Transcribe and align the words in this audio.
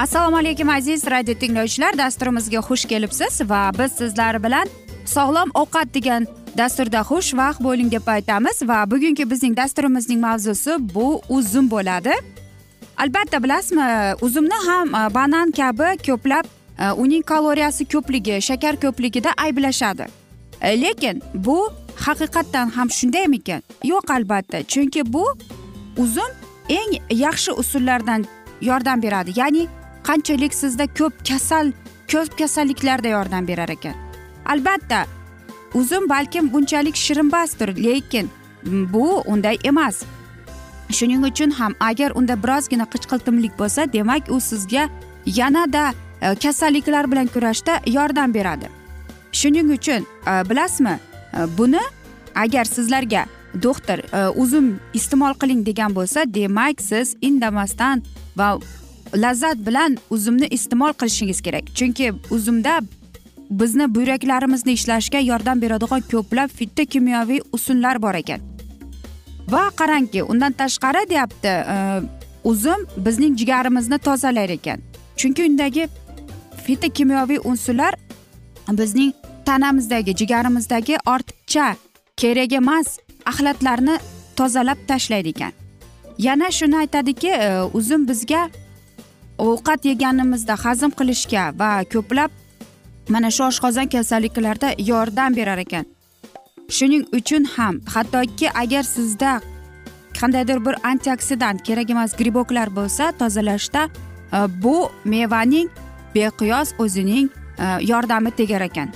assalomu 0.00 0.36
alaykum 0.36 0.68
aziz 0.68 1.06
radio 1.06 1.34
tinglovchilar. 1.34 1.98
Dasturimizga 1.98 2.58
xush 2.58 2.84
kelibsiz 2.88 3.40
va 3.50 3.70
biz 3.78 3.92
sizlar 3.92 4.42
bilan 4.42 4.68
sog'lom 5.04 5.50
ovqat 5.54 5.94
degan 5.94 6.26
dasturda 6.58 7.00
xush 7.08 7.34
vaqt 7.40 7.60
bo'ling 7.60 7.90
deb 7.92 8.06
aytamiz 8.08 8.62
va 8.70 8.78
bugungi 8.90 9.30
bizning 9.30 9.56
dasturimizning 9.56 10.20
mavzusi 10.20 10.76
bu 10.94 11.20
uzum 11.28 11.70
bo'ladi. 11.70 12.14
Albatta 12.96 13.42
bilasizmi 13.42 14.14
uzumni 14.20 14.58
ham 14.66 14.94
e, 14.94 15.14
banan 15.14 15.50
kabi 15.50 15.88
ko'plab 16.06 16.44
e, 16.78 16.90
uning 16.92 17.22
kaloriyasi 17.22 17.84
ko'pligi 17.84 18.40
shakar 18.48 18.80
ko'pligida 18.84 19.30
ayblashadi. 19.36 20.06
E, 20.62 20.80
lekin 20.80 21.22
bu 21.34 21.58
haqiqatdan 22.06 22.72
ham 22.76 22.90
shundaymikan 22.90 23.60
yo'q 23.84 24.12
albatta. 24.16 24.62
Chunki 24.62 25.12
bu 25.12 25.24
uzum 25.96 26.30
eng 26.68 26.92
yaxshi 27.10 27.52
usullardan 27.52 28.24
yordam 28.60 29.02
beradi. 29.02 29.32
Ya'ni 29.40 29.68
qanchalik 30.08 30.54
sizda 30.54 30.86
ko'p 30.86 31.14
kasal 31.28 31.72
ko'p 32.12 32.38
kasalliklarda 32.38 33.08
yordam 33.08 33.48
berar 33.48 33.68
ekan. 33.68 33.94
Albatta 34.46 35.06
uzum 35.74 36.08
balkim 36.08 36.52
bunchalik 36.52 36.96
shirinbasdir 36.96 37.84
lekin 37.84 38.30
bu 38.64 39.22
unday 39.26 39.58
emas. 39.64 40.02
Shuning 40.90 41.24
uchun 41.24 41.50
ham 41.50 41.74
agar 41.80 42.12
unda 42.14 42.42
birozgina 42.42 42.84
qichqiltimlik 42.84 43.58
bo'lsa 43.58 43.92
demak 43.92 44.30
u 44.30 44.40
sizga 44.40 44.88
yanada 45.26 45.92
e, 46.22 46.34
kasalliklar 46.34 47.12
bilan 47.12 47.26
kurashda 47.26 47.80
yordam 47.86 48.34
beradi. 48.34 48.68
Shuning 49.32 49.70
uchun 49.72 50.06
e, 50.26 50.50
bilasizmi 50.50 50.98
e, 51.34 51.58
buni 51.58 51.80
agar 52.34 52.64
sizlarga 52.64 53.26
doktor 53.62 53.98
uzum 54.36 54.78
iste'mol 54.94 55.34
qiling 55.34 55.66
degan 55.66 55.94
bo'lsa 55.94 56.34
demak 56.34 56.80
siz 56.80 57.16
indamasdan 57.20 58.02
va 58.36 58.58
lazzat 59.14 59.66
bilan 59.66 59.96
uzumni 60.10 60.46
iste'mol 60.46 60.92
qilishingiz 60.92 61.40
kerak. 61.40 61.74
Chunki 61.74 62.12
uzumda 62.30 62.80
bizni 63.50 63.94
buyraklarimizni 63.94 64.72
ishlashga 64.72 65.18
yordam 65.18 65.62
beradigan 65.62 66.00
ko'plab 66.00 66.48
fitokimyoviy 66.48 67.40
usullar 67.52 68.02
bor 68.02 68.14
ekan. 68.14 68.40
Va 69.48 69.70
qarangki 69.76 70.22
undan 70.22 70.52
tashqari 70.52 71.08
deyapti 71.10 71.48
e, 71.48 71.76
uzum 72.44 72.86
bizning 72.96 73.38
jigarimizni 73.38 73.98
tozalar 73.98 74.48
ekan. 74.48 74.78
Chunki 75.16 75.48
undagi 75.48 75.88
fitokimyoviy 76.66 77.38
unsurlar 77.44 77.94
bizning 78.70 79.12
tanamizdagi 79.46 80.14
jigarimizdagi 80.16 80.96
ortiqcha 81.06 81.74
kerak 82.16 82.52
emas 82.52 82.98
axlatlarni 83.26 83.98
tozalab 84.36 84.78
tashlaydi 84.88 85.28
ekan. 85.28 85.52
Yana 86.18 86.50
shuni 86.50 86.76
aytadiki 86.76 87.28
e, 87.28 87.62
uzum 87.74 88.08
bizga 88.08 88.48
ovqat 89.46 89.84
yeganimizda 89.90 90.54
hazm 90.64 90.90
qilishga 90.98 91.44
va 91.60 91.70
ko'plab 91.92 92.30
mana 93.14 93.30
shu 93.30 93.42
oshqozon 93.50 93.88
kasalliklarida 93.94 94.68
yordam 94.90 95.36
berar 95.36 95.58
ekan. 95.66 95.84
Shuning 96.76 97.04
uchun 97.18 97.44
ham 97.54 97.80
hattoki 97.94 98.48
agar 98.62 98.82
sizda 98.82 99.40
qandaydir 100.20 100.58
bir 100.66 100.74
antioksidant 100.90 101.62
kerak 101.66 101.90
emas 101.90 102.16
griboklar 102.20 102.68
bo'lsa 102.78 103.12
tozalashda 103.20 103.82
e, 103.88 104.38
bu 104.62 104.76
mevaning 105.04 105.68
beqiyos 106.14 106.74
o'zining 106.78 107.28
e, 107.58 107.66
yordami 107.92 108.30
tegar 108.30 108.60
ekan. 108.60 108.92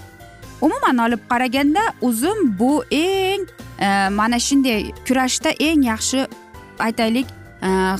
Umuman 0.60 0.98
olib 1.06 1.22
qaraganda 1.30 1.82
uzum 2.00 2.58
bu 2.58 2.84
eng 2.90 3.46
e, 3.80 4.08
mana 4.20 4.38
shunday 4.38 4.92
kurashda 5.08 5.50
eng 5.68 5.82
yaxshi 5.90 6.26
aytaylik 6.78 7.26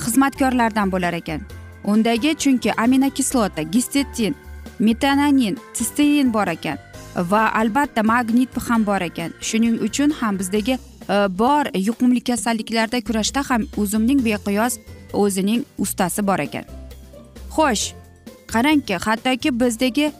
xizmatkorlardan 0.04 0.91
bo'lar 0.93 1.15
ekan. 1.22 1.41
Undagi 1.84 2.34
chunki 2.34 2.72
aminokislota 2.72 3.62
gistetin 3.62 4.34
metananin 4.78 5.59
sistein 5.72 6.33
bor 6.33 6.49
ekan 6.49 6.78
va 7.17 7.50
albatta 7.55 8.03
magnit 8.03 8.50
ham 8.69 8.84
bor 8.87 9.00
ekan. 9.00 9.33
Shuning 9.41 9.78
uchun 9.81 10.11
ham 10.11 10.39
bizdagi 10.39 10.78
e, 11.09 11.28
bor 11.28 11.67
yuqumli 11.75 12.21
kasalliklarda 12.21 13.00
kurashda 13.00 13.43
ham 13.50 13.67
uzumning 13.77 14.21
beqiyos 14.25 14.78
o'zining 15.12 15.65
ustasi 15.78 16.27
bor 16.27 16.39
ekan. 16.39 16.65
Xo'sh 17.55 17.95
qarangki 18.53 18.99
hattoki 19.06 19.51
bizdagi 19.61 20.12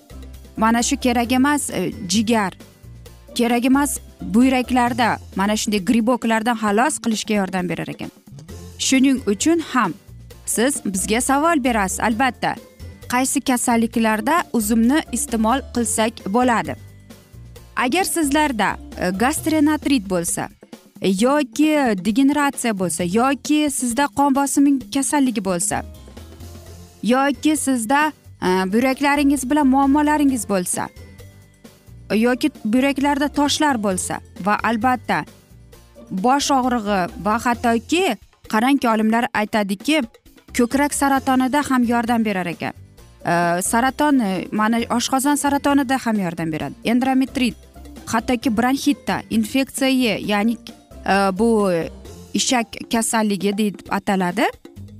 mana 0.57 0.83
shu 0.83 0.97
kerak 0.97 1.33
emas 1.33 1.71
e, 1.71 1.93
jigar 2.09 2.53
kerak 3.35 3.65
emas 3.65 3.99
buyraklarda 4.21 5.19
mana 5.37 5.57
shunday 5.57 5.85
griboklardan 5.85 6.57
xalos 6.57 6.99
qilishga 7.03 7.35
yordam 7.35 7.69
berar 7.69 7.89
ekan. 7.89 8.11
Shuning 8.79 9.19
uchun 9.27 9.61
ham 9.73 9.95
siz 10.47 10.81
bizga 10.85 11.21
savol 11.21 11.65
berasiz 11.65 12.01
albatta. 12.01 12.55
Qaysi 13.09 13.41
kasalliklarda 13.41 14.43
uzumni 14.53 15.03
iste'mol 15.13 15.61
qilsak 15.75 16.25
bo'ladi? 16.35 16.75
Agar 17.77 18.05
sizlarda 18.05 18.77
e, 18.99 19.11
gastrenatrit 19.11 20.11
bo'lsa 20.11 20.49
e, 21.01 21.09
yoki 21.09 21.71
degeneratsiya 22.05 22.79
bo'lsa 22.79 23.05
yoki 23.05 23.71
sizda 23.71 24.07
qon 24.17 24.35
bosimi 24.35 24.79
kasalligi 24.95 25.45
bo'lsa 25.45 25.85
yoki 27.03 27.57
sizda 27.57 28.13
e, 28.43 28.49
buyraklaringiz 28.73 29.51
bilan 29.51 29.67
muammolaringiz 29.67 30.49
bo'lsa 30.49 30.89
yoki 32.15 32.51
buyraklarda 32.65 33.29
toshlar 33.29 33.83
bo'lsa 33.83 34.21
va 34.47 34.59
albatta 34.63 35.25
bosh 36.11 36.51
og'rig'i 36.51 37.01
va 37.25 37.39
hattoki 37.47 38.05
qarangki 38.53 38.89
olimlar 38.89 39.27
aytadiki 39.35 40.03
ko'krak 40.57 40.95
saratonida 40.95 41.63
ham 41.71 41.85
yordam 41.85 42.25
berar 42.25 42.47
ekan. 42.47 42.73
Saraton 43.63 44.21
e, 44.21 44.49
mana 44.53 44.79
oshqozon 44.97 45.37
saratonida 45.37 45.99
ham 46.07 46.19
yordam 46.21 46.53
beradi. 46.53 46.75
Endometrit 46.85 47.57
hattoki 48.07 48.51
bronxitda 48.57 49.23
infeksiya 49.31 50.19
ya'ni 50.19 50.57
e, 51.07 51.15
bu 51.39 51.73
ishak 52.35 52.67
kasalligi 52.93 53.59
deb 53.59 53.75
ataladi. 53.91 54.49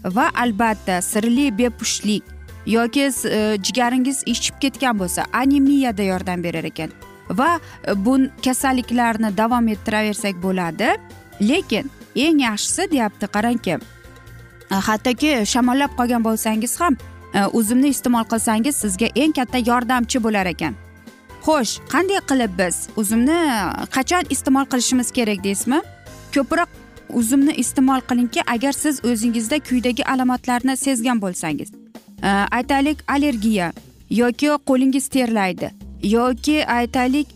Va 0.05 0.31
albatta 0.35 1.01
sirli 1.03 1.51
bepushtlik 1.59 2.23
yoki 2.67 3.11
e, 3.29 3.59
jigaringiz 3.63 4.23
ishib 4.27 4.61
ketgan 4.61 4.99
bo'lsa 4.99 5.25
anemiyada 5.33 6.03
yordam 6.03 6.43
berar 6.43 6.65
ekan. 6.65 6.91
Va 7.31 7.59
bu 7.97 8.19
kasalliklarni 8.45 9.37
davom 9.37 9.69
ettiraversak 9.69 10.43
bo'ladi. 10.43 10.97
Lekin 11.41 11.91
eng 12.17 12.41
yaxshisi 12.41 12.91
deyapti 12.91 13.27
qarangki 13.27 13.79
E, 14.75 14.77
hattoki 14.89 15.33
shamollab 15.47 15.93
qolgan 15.99 16.25
bo'lsangiz 16.25 16.81
ham 16.81 16.97
e, 17.35 17.47
uzumni 17.59 17.89
iste'mol 17.95 18.25
qilsangiz 18.33 18.77
sizga 18.85 19.09
eng 19.23 19.33
katta 19.39 19.59
yordamchi 19.71 20.23
bo'lar 20.27 20.47
ekan. 20.55 20.75
Xo'sh 21.47 21.75
qanday 21.93 22.21
qilib 22.31 22.59
biz 22.59 22.77
uzumni 23.03 23.37
e, 23.37 23.61
qachon 23.97 24.33
iste'mol 24.35 24.67
qilishimiz 24.73 25.13
kerak 25.19 25.45
deysizmi? 25.45 25.81
Ko'proq 26.35 26.69
uzumni 27.21 27.55
iste'mol 27.63 28.01
qilingki 28.11 28.41
agar 28.55 28.73
siz 28.73 29.01
o'zingizda 29.11 29.59
quyidagi 29.69 30.05
alomatlarni 30.15 30.77
sezgan 30.77 31.21
bo'lsangiz. 31.25 31.69
Aytaylik 32.59 32.99
allergiya 33.15 33.73
yoki 34.11 34.49
qo'lingiz 34.69 35.09
terlaydi 35.17 35.71
yoki 36.03 36.57
aytaylik 36.77 37.29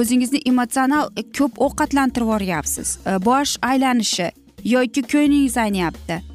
o'zingizni 0.00 0.40
emotsional 0.50 1.08
ko'p 1.38 1.60
ovqatlantirib 1.66 2.26
yuboryapsiz 2.26 2.98
bosh 3.28 3.56
aylanishi 3.70 4.28
yoki 4.74 5.02
ko'nglingiz 5.12 5.56
ayniyapti 5.64 6.33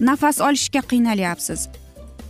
nafas 0.00 0.40
olishga 0.40 0.80
qiynalyapsiz 0.80 1.68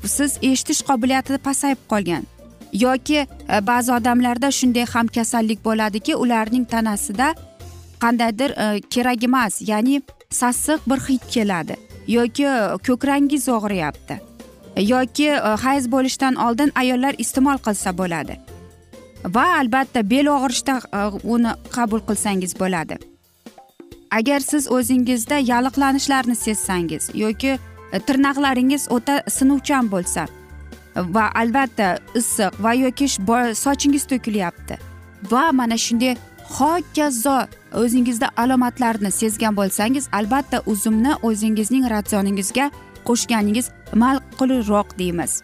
siz 0.04 0.38
eshitish 0.42 0.82
qobiliyati 0.82 1.38
pasayib 1.38 1.78
qolgan. 1.88 2.24
Yoki 2.72 3.18
e, 3.18 3.26
ba'zi 3.66 3.92
odamlarda 3.92 4.50
shunday 4.50 4.86
ham 4.94 5.06
kasallik 5.06 5.64
bo'ladiki 5.64 6.16
ularning 6.16 6.68
tanasida 6.68 7.34
qandaydir 8.00 8.50
e, 8.50 8.80
kerak 8.80 9.24
emas 9.24 9.60
ya'ni 9.68 10.02
sassiq 10.30 10.80
bir 10.86 11.00
hid 11.08 11.24
keladi. 11.30 11.76
Yoki 12.08 12.44
e, 12.44 12.76
ko'krangiz 12.86 13.48
og'riyapti 13.48 14.20
yoki 14.76 15.30
hayz 15.64 15.92
bo'lishdan 15.92 16.34
oldin 16.34 16.72
ayollar 16.74 17.14
iste'mol 17.18 17.58
qilsa 17.66 17.98
bo'ladi. 17.98 18.36
Va 19.24 19.44
albatta 19.58 20.10
bel 20.10 20.26
og'rishda 20.26 20.80
uni 21.24 21.52
qabul 21.76 22.00
qilsangiz 22.08 22.52
bo'ladi. 22.60 22.98
Agar 24.18 24.40
siz 24.50 24.70
o'zingizda 24.76 25.38
yalliqlanishlarni 25.50 26.36
sezsangiz 26.46 27.10
yoki 27.14 27.52
e, 27.92 27.98
tirnoqlaringiz 28.06 28.88
o'ta 28.96 29.16
sinuvchan 29.36 29.90
bo'lsa 29.94 30.26
va 31.16 31.26
albatta 31.42 31.88
issiq 32.20 32.62
va 32.64 32.72
yoki 32.84 33.06
sochingiz 33.64 34.04
to'kilyapti 34.12 34.78
va 35.32 35.44
mana 35.52 35.76
shunday 35.86 36.14
hokazo 36.58 37.38
o'zingizda 37.82 38.28
alomatlarni 38.36 39.10
sezgan 39.10 39.56
bo'lsangiz 39.56 40.08
albatta 40.12 40.62
uzumni 40.72 41.12
o'zingizning 41.28 41.84
ratsioningizga 41.94 42.70
qo'shganingiz 43.08 43.70
ma'qulroq 44.02 44.98
deymiz. 44.98 45.42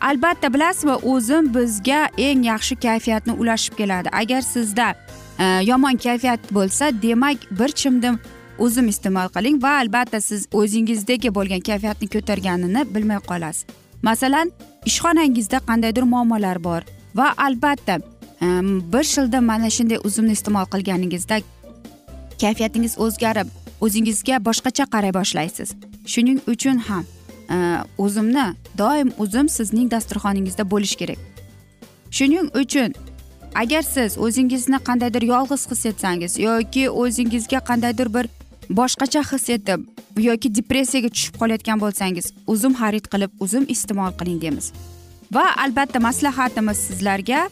Albatta 0.00 0.54
bilasizmi 0.54 0.94
o'zim 1.12 1.54
bizga 1.54 2.00
eng 2.18 2.42
yaxshi 2.52 2.74
kayfiyatni 2.86 3.32
ulashib 3.32 3.74
keladi. 3.80 4.08
Agar 4.12 4.40
sizda 4.40 4.94
Э, 5.42 5.62
yomon 5.64 5.96
kayfiyat 5.96 6.40
bo'lsa 6.54 7.02
demak 7.02 7.38
bir 7.58 7.68
chimdim 7.80 8.18
uzum 8.58 8.88
iste'mol 8.88 9.28
qiling 9.34 9.62
va 9.62 9.72
albatta 9.82 10.20
siz 10.20 10.46
o'zingizdagi 10.60 11.34
bo'lgan 11.38 11.62
kayfiyatni 11.68 12.06
ko'targanini 12.14 12.82
bilmay 12.94 13.20
qolasiz. 13.30 13.64
Masalan 14.08 14.52
ishxonangizda 14.90 15.58
qandaydir 15.68 16.04
muammolar 16.12 16.64
bor 16.64 16.82
va 17.18 17.26
albatta 17.46 17.96
e, 18.44 18.46
bir 18.92 19.04
shilda 19.14 19.40
mana 19.50 19.70
shunday 19.76 19.98
uzumni 20.08 20.32
iste'mol 20.38 20.66
qilganingizda 20.74 21.36
kayfiyatingiz 22.42 22.94
o'zgarib 23.04 23.48
o'zingizga 23.84 24.36
boshqacha 24.48 24.84
qaray 24.94 25.12
boshlaysiz. 25.18 25.68
Shuning 26.12 26.38
uchun 26.52 26.76
ham 26.88 27.04
e, 27.54 27.56
uzumni 27.98 28.46
doim 28.78 29.08
uzum 29.24 29.48
sizning 29.58 29.90
dasturxoningizda 29.94 30.70
bo'lishi 30.72 30.96
kerak. 31.02 31.20
Shuning 32.18 32.46
uchun 32.62 32.90
agar 33.54 33.82
siz 33.82 34.18
o'zingizni 34.18 34.78
qandaydir 34.88 35.22
yolg'iz 35.22 35.70
his 35.70 35.86
etsangiz 35.86 36.38
yoki 36.38 36.90
o'zingizga 36.90 37.60
qandaydir 37.70 38.14
bir 38.14 38.26
boshqacha 38.70 39.22
his 39.32 39.48
etib 39.56 39.80
yoki 40.28 40.54
depressiyaga 40.54 41.08
tushib 41.08 41.34
qolayotgan 41.40 41.80
bo'lsangiz 41.84 42.32
uzum 42.46 42.74
xarid 42.80 43.06
qilib 43.12 43.30
uzum 43.44 43.64
iste'mol 43.74 44.12
qiling 44.18 44.40
deymiz. 44.42 44.72
Va 45.32 45.44
albatta 45.64 46.00
maslahatimiz 46.00 46.78
sizlarga 46.88 47.48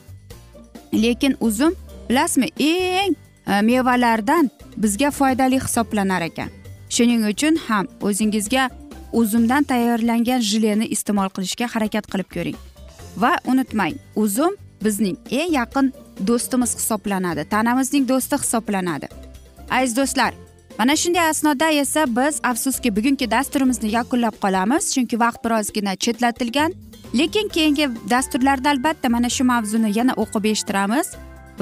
lekin 0.93 1.37
uzum 1.41 1.75
bilasizmi 2.09 2.49
eng 2.59 3.15
e, 3.47 3.61
mevalardan 3.63 4.51
bizga 4.77 5.11
foydali 5.11 5.61
hisoblanar 5.61 6.23
ekan. 6.23 6.49
Shuning 6.91 7.27
uchun 7.33 7.57
ham 7.69 7.87
o'zingizga 8.01 8.71
uzumdan 9.13 9.63
tayyorlangan 9.63 10.41
jileni 10.51 10.87
iste'mol 10.95 11.29
qilishga 11.37 11.67
harakat 11.75 12.07
qilib 12.13 12.29
ko'ring. 12.35 12.59
Va 13.17 13.33
unutmang 13.47 13.95
uzum 14.17 14.57
bizning 14.85 15.17
eng 15.31 15.53
yaqin 15.61 15.93
do'stimiz 16.29 16.77
hisoblanadi 16.79 17.45
tanamizning 17.55 18.09
do'sti 18.09 18.37
hisoblanadi. 18.43 19.09
Aziz 19.71 19.97
do'stlar 19.97 20.35
mana 20.79 20.97
shunday 20.97 21.29
asnoda 21.29 21.71
esa 21.71 22.07
biz 22.17 22.41
afsuski 22.43 22.97
bugungi 22.97 23.31
dasturimizni 23.31 23.91
yakunlab 23.99 24.37
qolamiz 24.45 24.95
chunki 24.95 25.21
vaqt 25.21 25.45
birozgina 25.45 25.97
chetlatilgan. 25.97 26.73
Lekin 27.19 27.49
keyingi 27.49 27.89
dasturlarda 28.11 28.71
albatta 28.71 29.09
mana 29.09 29.29
shu 29.29 29.45
mavzuni 29.45 29.99
yana 29.99 30.13
o'qib 30.23 30.45
eshittiramiz. 30.53 31.09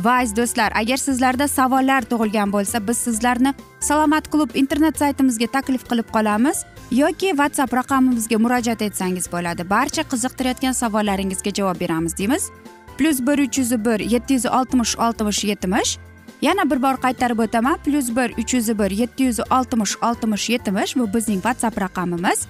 Va 0.05 0.13
aziz 0.23 0.37
do'stlar 0.37 0.71
agar 0.81 0.97
sizlarda 0.97 1.49
savollar 1.49 2.03
tug'ilgan 2.11 2.53
bo'lsa 2.53 2.79
biz 2.89 2.99
sizlarni 3.07 3.55
salomat 3.81 4.31
klub 4.33 4.51
internet 4.55 4.99
saytimizga 4.99 5.47
taklif 5.57 5.83
qilib 5.91 6.09
qolamiz 6.17 6.63
yoki 6.91 7.29
whatsapp 7.41 7.73
raqamimizga 7.81 8.39
murojaat 8.45 8.83
etsangiz 8.89 9.27
bo'ladi. 9.33 9.71
Barcha 9.71 10.03
qiziqtirayotgan 10.13 10.75
savollaringizga 10.83 11.51
javob 11.59 11.81
beramiz 11.81 12.19
deymiz. 12.19 12.51
Plyus 12.99 13.21
bir 13.21 13.39
uch 13.39 13.59
yuz 13.59 13.73
bir 13.85 14.01
yetti 14.01 14.35
yuz 14.35 14.47
oltmish 14.47 14.99
oltmish 14.99 15.45
yetmish 15.45 15.99
yana 16.43 16.71
bir 16.71 16.83
bor 16.83 16.97
qaytarib 17.05 17.39
o'taman 17.39 17.79
plyus 17.85 18.09
bir 18.17 18.31
uch 18.43 18.55
yuz 18.55 18.69
bir 18.79 18.91
yetti 18.91 19.23
yuz 19.23 19.41
oltmish 19.41 19.97
oltmish 20.03 20.51
yetmish 20.51 20.97
bu 20.97 21.15
bizning 21.15 21.43
whatsapp 21.47 21.81
raqamimiz 21.81 22.47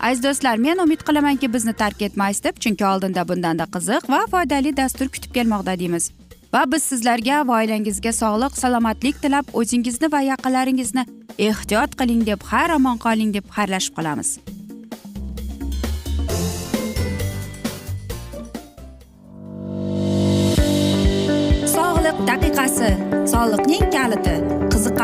aziz 0.00 0.22
do'stlar 0.24 0.56
men 0.56 0.78
umid 0.78 1.00
qilamanki 1.08 1.52
bizni 1.52 1.72
tark 1.72 2.02
etmaysiz 2.02 2.44
deb 2.44 2.56
chunki 2.62 2.86
oldinda 2.86 3.28
bundanda 3.28 3.64
qiziq 3.74 4.10
va 4.12 4.20
foydali 4.30 4.76
dastur 4.76 5.08
kutib 5.08 5.34
kelmoqda 5.34 5.78
deymiz 5.78 6.10
va 6.52 6.64
biz 6.72 6.82
sizlarga 6.82 7.46
va 7.48 7.60
oilangizga 7.60 8.12
sog'lik 8.22 8.58
salomatlik 8.62 9.22
tilab 9.22 9.54
o'zingizni 9.62 10.12
va 10.12 10.20
yaqinlaringizni 10.32 11.06
ehtiyot 11.38 11.96
qiling 12.00 12.26
deb 12.26 12.40
har 12.52 12.76
omon 12.76 12.98
qoling 13.06 13.34
deb 13.34 13.44
xayrlashib 13.56 13.94
qolamiz. 13.98 14.38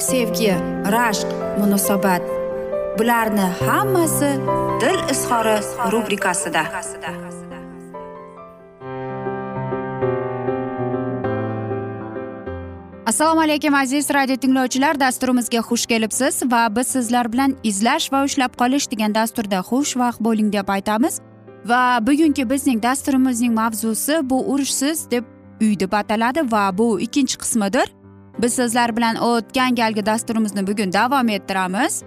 sevgi 0.00 0.54
rashq 0.94 1.28
munosabat. 1.58 2.22
Bularni 2.98 3.46
hammasi 3.66 4.30
dil 4.80 4.98
izhori 5.10 5.56
rubrikasida. 5.92 6.62
Assalomu 13.06 13.40
alaykum 13.40 13.74
aziz 13.74 14.10
radio 14.10 14.36
tinglovchilar. 14.36 15.00
Dasturimizga 15.00 15.58
xush 15.58 15.86
kelibsiz 15.86 16.42
va 16.52 16.76
biz 16.76 16.86
sizlar 16.86 17.32
bilan 17.32 17.56
izlash 17.62 18.12
va 18.12 18.24
ushlab 18.24 18.56
qolish 18.60 18.90
degan 18.90 19.14
dasturda 19.14 19.58
xushvaqt 19.70 20.20
bo'ling 20.20 20.52
deb 20.52 20.68
aytamiz. 20.68 21.20
Va 21.64 21.98
bugungi 22.06 22.50
bizning 22.50 22.82
dasturimizning 22.82 23.54
mavzusi 23.54 24.20
bu 24.30 24.38
urushsiz 24.52 25.10
deb 25.10 25.24
uy 25.60 25.80
deb 25.80 25.92
ataladi 25.92 26.52
va 26.52 26.78
bu 26.78 27.00
ikkinchi 27.00 27.38
qismidir. 27.38 27.99
Biz 28.42 28.54
sizlar 28.54 28.96
bilan 28.96 29.16
o'tgan 29.16 29.74
galgi 29.74 30.06
dasturimizni 30.06 30.66
bugun 30.66 30.92
davom 30.92 31.28
ettiramiz. 31.28 32.02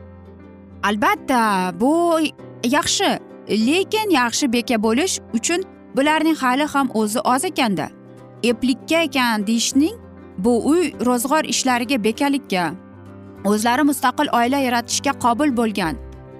Albatta 0.83 1.71
bu 1.79 2.19
yaxshi 2.63 3.19
lekin 3.49 4.09
yaxshi 4.09 4.53
beka 4.53 4.83
bo'lish 4.83 5.19
uchun 5.33 5.63
bularning 5.95 6.35
hali 6.35 6.65
ham 6.73 6.89
o'zi 6.93 7.19
oz 7.19 7.43
ekanda. 7.45 7.87
Eplikka 8.43 9.01
ekan 9.07 9.47
deyishning 9.47 9.95
bu 10.37 10.53
uy 10.69 10.91
ro'zg'or 11.05 11.43
ishlariga 11.43 12.03
bekalikka 12.03 12.71
o'zlari 13.45 13.83
mustaqil 13.89 14.27
oila 14.39 14.57
yaratishga 14.67 15.13
qobil 15.23 15.57
bo'lgan. 15.57 15.95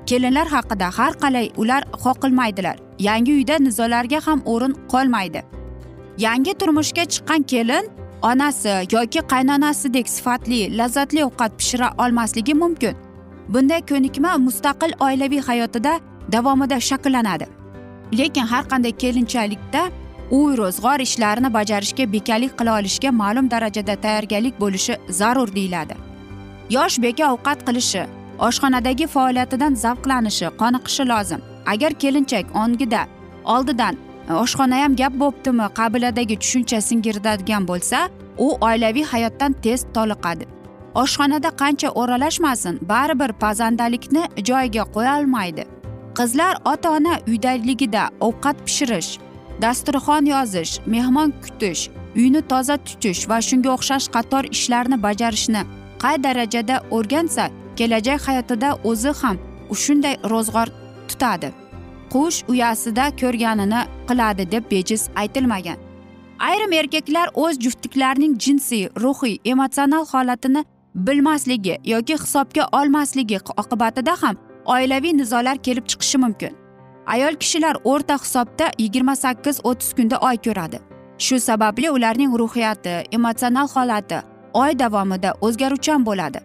Kelinlar 0.06 0.48
haqida 0.48 0.88
har 0.98 1.14
qalay 1.24 1.52
ular 1.58 1.84
qoqilmaydilar 2.04 2.78
yangi 3.00 3.34
uyda 3.40 3.56
nizolarga 3.60 4.20
ham 4.28 4.42
o'rin 4.46 4.74
qolmaydi. 4.92 5.42
Yangi 6.18 6.54
turmushga 6.54 7.04
chiqqan 7.14 7.42
kelin 7.52 7.86
onasi 8.30 8.74
yoki 8.96 9.20
qaynonasidek 9.34 10.08
sifatli 10.10 10.78
lazzatli 10.78 11.26
ovqat 11.28 11.52
pishira 11.60 11.88
olmasligi 11.98 12.54
mumkin. 12.54 12.96
Bunday 13.54 13.82
ko'nikma 13.92 14.38
mustaqil 14.38 14.92
oilaviy 15.00 15.42
hayotida 15.48 16.00
davomida 16.32 16.80
shakllanadi. 16.90 17.46
Lekin 18.18 18.46
har 18.52 18.64
qanday 18.72 18.94
kelinchalikda 19.04 19.82
uy 20.32 20.58
ro'zg'or 20.58 21.00
ishlarini 21.00 21.54
bajarishga 21.54 22.06
bekalik 22.14 22.54
qila 22.60 22.80
olishga 22.80 23.12
ma'lum 23.22 23.52
darajada 23.52 23.96
tayyorgarlik 24.06 24.60
bo'lishi 24.60 24.94
zarur 25.10 25.56
deyiladi. 25.56 25.96
Yosh 26.70 26.98
beka 27.06 27.26
ovqat 27.34 27.60
qilishi 27.68 28.04
oshxonadagi 28.48 29.08
faoliyatidan 29.08 29.74
zavqlanishi 29.84 30.48
qoniqishi 30.62 31.04
lozim. 31.12 31.42
Agar 31.66 31.92
kelinchak 31.94 32.46
ongida 32.56 33.02
oldidan 33.46 33.98
oshxona 34.30 34.84
ham 34.84 34.96
gap 34.96 35.14
bo'ptimi 35.24 35.68
qabiladagi 35.80 36.36
tushuncha 36.40 36.82
singdiradigan 36.82 37.68
bo'lsa 37.68 38.10
u 38.38 38.48
oilaviy 38.62 39.04
hayotdan 39.04 39.54
tez 39.54 39.86
toliqadi. 39.96 40.46
Oshxonada 40.96 41.50
qancha 41.62 41.90
o'ralashmasin 41.90 42.80
baribir 42.90 43.32
pazandalikni 43.44 44.24
joyiga 44.50 44.84
qo'yolmaydi 44.96 45.64
qizlar 46.18 46.58
ota 46.66 46.92
ona 46.92 47.20
uydaligida 47.28 48.04
ovqat 48.28 48.58
pishirish 48.66 49.18
dasturxon 49.62 50.26
yozish 50.26 50.80
mehmon 50.86 51.34
kutish 51.44 51.90
uyni 52.16 52.42
toza 52.52 52.78
tutish 52.78 53.30
va 53.30 53.38
shunga 53.48 53.70
o'xshash 53.76 54.08
qator 54.16 54.44
ishlarni 54.56 54.98
bajarishni 55.06 55.64
qay 56.04 56.16
darajada 56.26 56.76
o'rgansa 56.98 57.46
kelajak 57.78 58.22
hayotida 58.28 58.70
o'zi 58.90 59.12
ham 59.22 59.38
shunday 59.84 60.16
ro'zg'or 60.32 60.68
tutadi. 61.10 61.63
Qush 62.14 62.44
uyasida 62.48 63.06
ko'rganini 63.22 63.82
qiladi 64.08 64.52
deb 64.52 64.72
bejiz 64.72 65.10
aytilmagan. 65.16 65.78
Ayrim 66.40 66.74
erkaklar 66.74 67.30
o'z 67.34 67.60
juftliklarining 67.60 68.34
jinsiy 68.40 68.90
ruhiy 69.04 69.38
emotsional 69.46 70.06
holatini 70.06 70.66
bilmasligi 70.96 71.78
yoki 71.86 72.14
hisobga 72.14 72.68
olmasligi 72.72 73.40
oqibatida 73.58 74.14
ham 74.22 74.36
oilaviy 74.66 75.18
nizolar 75.18 75.58
kelib 75.58 75.86
chiqishi 75.92 76.18
mumkin. 76.18 76.54
Ayol 77.06 77.36
kishilar 77.36 77.76
o'rta 77.84 78.18
hisobda 78.24 78.68
yigirma 78.78 79.16
sakkiz 79.16 79.60
o'ttiz 79.64 79.94
kunda 79.98 80.18
oy 80.18 80.38
ko'radi. 80.46 80.80
Shu 81.18 81.40
sababli 81.40 81.90
ularning 81.92 82.40
ruhiyati 82.40 82.96
emotsional 83.12 83.68
holati 83.76 84.20
oy 84.54 84.80
davomida 84.80 85.34
o'zgaruvchan 85.42 86.06
bo'ladi. 86.06 86.40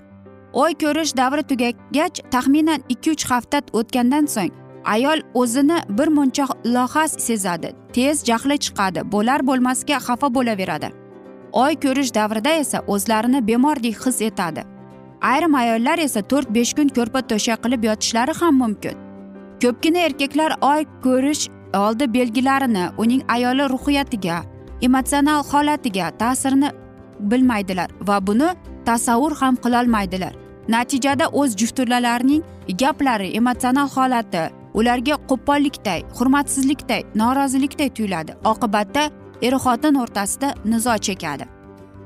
Oy 0.53 0.73
ko'rish 0.83 1.17
davri 1.17 1.43
tugagach 1.51 2.17
taxminan 2.31 2.81
ikki 2.89 3.11
uch 3.11 3.25
hafta 3.31 3.63
o'tgandan 3.73 4.27
so'ng 4.37 4.68
ayol 4.85 5.21
o'zini 5.35 5.79
bir 5.89 6.09
muncha 6.09 6.47
lohas 6.65 7.13
sezadi. 7.19 7.73
Tez 7.93 8.25
jahli 8.25 8.59
chiqadi. 8.65 9.13
Bo'lar 9.13 9.47
bo'lmasga 9.47 9.99
xafa 10.07 10.35
bo'laveradi. 10.35 10.89
Oy 11.53 11.75
ko'rish 11.85 12.15
davrida 12.15 12.51
esa 12.51 12.79
o'zlarini 12.87 13.47
bemordek 13.47 14.07
his 14.07 14.21
etadi. 14.23 14.63
Ayrim 15.21 15.55
ayollar 15.55 15.99
esa 15.99 16.23
to'rt 16.23 16.51
besh 16.55 16.73
kun 16.75 16.89
ko'rpa 16.89 17.21
to'shak 17.31 17.63
qilib 17.65 17.85
yotishlari 17.85 18.35
ham 18.41 18.55
mumkin. 18.63 18.97
Ko'pgina 19.63 19.99
erkaklar 19.99 20.53
oy 20.73 20.85
ko'rish 21.05 21.49
oldi 21.75 22.15
belgilarini 22.15 22.85
uning 22.99 23.23
ayoli 23.29 23.69
ruhiyatiga 23.75 24.43
emotsional 24.83 25.43
holatiga 25.51 26.11
ta'sirini 26.19 26.71
bilmaydilar 27.21 27.91
va 28.09 28.27
buni 28.27 28.49
tasavvur 28.85 29.33
ham 29.41 29.57
qilolmaydilar. 29.65 30.33
Natijada 30.69 31.27
o'z 31.41 31.57
juftilalarining 31.57 32.43
gaplari 32.81 33.29
emotsional 33.41 33.89
holati 33.97 34.43
ularga 34.79 35.17
qo'pollikday 35.31 36.01
hurmatsizlikday 36.19 37.03
norozilikday 37.21 37.91
tuyuladi. 37.97 38.33
Oqibatda 38.53 39.03
er 39.47 39.55
xotin 39.65 39.95
o'rtasida 40.03 40.49
nizo 40.65 40.95
chekadi. 41.07 41.45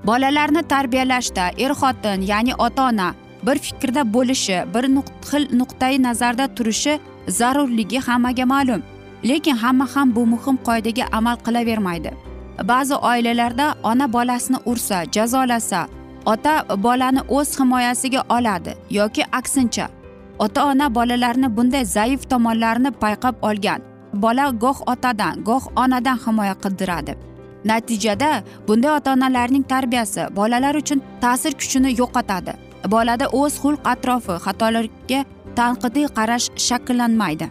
Bolalarni 0.08 0.62
tarbiyalashda 0.72 1.44
er 1.64 1.72
xotin 1.80 2.18
ya'ni 2.32 2.54
ota 2.66 2.88
ona 2.88 3.08
bir 3.46 3.58
fikrda 3.66 4.02
bo'lishi 4.14 4.58
bir 4.74 4.84
xil 5.28 5.44
nuqtai 5.60 6.02
nazarda 6.02 6.46
turishi 6.56 6.94
zarurligi 7.38 7.98
hammaga 8.06 8.44
ma'lum. 8.54 8.82
Lekin 9.24 9.56
hamma 9.62 9.86
ham 9.94 10.16
bu 10.16 10.26
muhim 10.26 10.56
qoidaga 10.66 11.04
amal 11.12 11.36
qilavermaydi. 11.46 12.10
Ba'zi 12.70 12.94
oilalarda 12.94 13.66
ona 13.82 14.12
bolasini 14.12 14.58
ursa 14.66 15.04
jazolasa 15.14 15.80
ota 16.26 16.54
bolani 16.86 17.20
o'z 17.28 17.60
himoyasiga 17.60 18.22
oladi 18.36 18.72
yoki 18.90 19.22
aksincha 19.38 19.88
ota 20.38 20.66
ona 20.66 20.94
bolalarni 20.94 21.56
bunday 21.56 21.84
zaif 21.84 22.30
tomonlarini 22.30 22.90
payqab 23.02 23.34
olgan. 23.42 23.80
Bola 24.14 24.50
goh 24.50 24.78
otadan 24.86 25.44
goh 25.44 25.64
onadan 25.76 26.18
himoya 26.26 26.54
qildiradi. 26.54 27.16
Natijada 27.64 28.42
bunday 28.68 28.92
ota 28.96 29.12
onalarning 29.12 29.62
tarbiyasi 29.62 30.22
bolalar 30.36 30.74
uchun 30.74 31.02
ta'sir 31.20 31.52
kuchini 31.60 31.90
yo'qotadi. 32.00 32.52
Bolada 32.94 33.26
o'z 33.40 33.54
xulq 33.62 33.80
atrofi 33.92 34.34
xatolarga 34.44 35.20
tanqidiy 35.56 36.06
qarash 36.18 36.46
shakllanmaydi. 36.68 37.46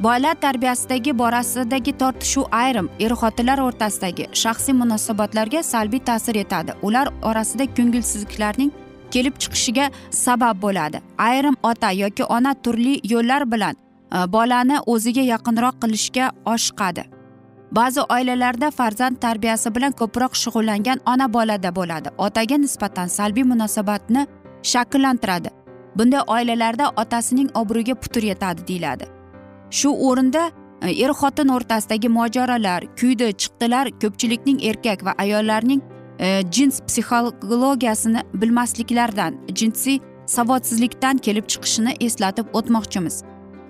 Bola 0.00 0.34
tarbiyasidagi 0.34 1.18
borasidagi 1.18 1.92
tortishuv 1.98 2.44
ayrim 2.62 2.88
er 3.04 3.12
xotinlar 3.20 3.58
o'rtasidagi 3.66 4.24
shaxsiy 4.42 4.74
munosabatlarga 4.82 5.62
salbiy 5.62 6.00
ta'sir 6.08 6.34
etadi. 6.44 6.72
Ular 6.82 7.06
orasida 7.22 7.64
ko'ngilsizliklarning 7.76 8.70
kelib 9.14 9.34
chiqishiga 9.42 9.90
sabab 10.10 10.62
bo'ladi. 10.64 11.00
Ayrim 11.18 11.56
ota 11.62 11.90
yoki 12.02 12.24
ona 12.24 12.54
turli 12.54 12.94
yo'llar 13.14 13.52
bilan 13.52 13.74
e, 13.76 14.32
bolani 14.32 14.78
o'ziga 14.86 15.24
yaqinroq 15.32 15.76
qilishga 15.82 16.30
oshiqadi. 16.54 17.04
Ba'zi 17.78 18.00
oilalarda 18.14 18.70
farzand 18.70 19.16
tarbiyasi 19.24 19.74
bilan 19.74 19.92
ko'proq 20.00 20.32
shug'ullangan 20.42 20.98
ona 21.12 21.32
bolada 21.36 21.70
bo'ladi. 21.78 22.08
Otaga 22.18 22.56
nisbatan 22.64 23.08
salbiy 23.18 23.44
munosabatni 23.52 24.26
shakllantiradi. 24.72 25.50
Bunday 25.96 26.22
oilalarda 26.26 26.90
otasining 27.02 27.48
obro'yiga 27.60 27.94
putur 27.94 28.22
yetadi 28.22 28.66
deyiladi. 28.68 29.06
Shu 29.70 29.88
o'rinda 30.08 30.50
e, 30.82 30.90
er 31.04 31.12
xotin 31.20 31.48
o'rtasidagi 31.56 32.08
mojarolar 32.18 32.82
kuydi 33.00 33.32
chiqdilar 33.40 33.86
ko'pchilikning 34.02 34.58
erkak 34.70 35.04
va 35.06 35.12
ayollarning 35.24 35.80
jins 36.50 36.80
psixologiyasini 36.86 38.20
bilmasliklardan 38.34 39.38
jinsiy 39.54 39.98
savodsizlikdan 40.26 41.18
kelib 41.18 41.46
chiqishini 41.52 41.92
eslatib 42.00 42.46
o'tmoqchimiz 42.58 43.22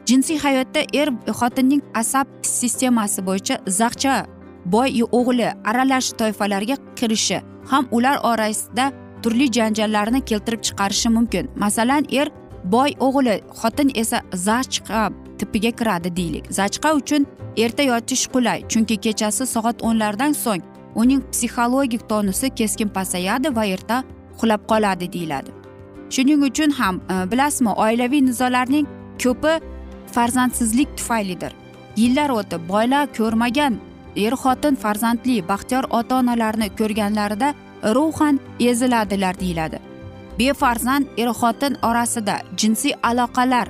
jinsiy 0.07 0.39
hayotda 0.39 0.81
er 1.01 1.09
xotinning 1.41 1.83
asab 1.95 2.27
sistemasi 2.43 3.27
bo'yicha 3.29 3.57
zag'cha 3.79 4.27
boy 4.65 5.03
o'g'li 5.19 5.49
aralash 5.65 6.13
toifalarga 6.21 6.77
kirishi 6.97 7.39
ham 7.71 7.89
ular 7.91 8.17
orasida 8.31 8.93
turli 9.23 9.47
janjallarni 9.53 10.21
keltirib 10.31 10.63
chiqarishi 10.67 11.09
mumkin 11.17 11.51
masalan 11.57 12.05
er 12.21 12.29
boy 12.65 12.91
o'g'li 13.07 13.37
xotin 13.61 13.91
esa 14.03 14.19
zachqa 14.49 15.11
tipiga 15.39 15.71
kiradi 15.79 16.17
deylik 16.17 16.45
zachqa 16.59 16.95
uchun 17.01 17.27
erta 17.65 17.83
yotish 17.83 18.27
qulay 18.35 18.59
chunki 18.73 18.97
kechasi 19.05 19.47
soat 19.55 19.83
o'nlardan 19.89 20.33
so'ng 20.45 20.63
uning 20.95 21.23
psixologik 21.33 22.09
tonusi 22.09 22.51
keskin 22.51 22.89
pasayadi 22.89 23.57
va 23.57 23.65
erta 23.67 24.03
uxlab 24.35 24.63
qoladi 24.71 25.13
deyiladi. 25.13 25.51
Shuning 26.11 26.43
uchun 26.49 26.71
ham 26.71 27.01
e, 27.11 27.15
bilasizmi 27.31 27.73
oilaviy 27.85 28.23
nizolarning 28.29 28.87
ko'pi 29.23 29.53
farzandsizlik 30.15 30.97
tufaylidir. 30.99 31.53
Yillar 31.97 32.31
o'tib 32.31 32.69
boylar 32.69 33.07
ko'rmagan 33.19 33.79
er 34.17 34.35
xotin 34.43 34.75
farzandli 34.83 35.37
baxtiyor 35.49 35.85
ota 35.99 36.19
onalarni 36.21 36.69
ko'rganlarida 36.81 37.55
ruhan 37.97 38.41
eziladilar 38.61 39.41
deyiladi. 39.41 39.79
Befarzand 40.39 41.07
er 41.19 41.31
xotin 41.41 41.77
orasida 41.89 42.37
jinsiy 42.57 42.95
aloqalar 43.03 43.69